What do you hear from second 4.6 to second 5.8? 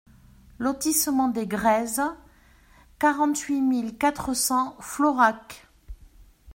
Florac